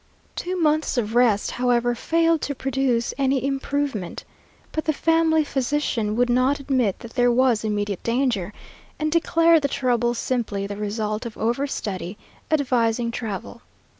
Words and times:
Two 0.35 0.59
months 0.59 0.97
of 0.97 1.13
rest, 1.13 1.51
however, 1.51 1.93
failed 1.93 2.41
to 2.41 2.55
produce 2.55 3.13
any 3.19 3.45
improvement, 3.45 4.23
but 4.71 4.85
the 4.85 4.93
family 4.93 5.43
physician 5.43 6.15
would 6.15 6.27
not 6.27 6.59
admit 6.59 6.97
that 7.01 7.13
there 7.13 7.31
was 7.31 7.63
immediate 7.63 8.01
danger, 8.01 8.51
and 8.97 9.11
declared 9.11 9.61
the 9.61 9.67
trouble 9.67 10.15
simply 10.15 10.65
the 10.65 10.75
result 10.75 11.27
of 11.27 11.35
overstudy, 11.37 12.17
advising 12.51 13.11
travel. 13.11 13.61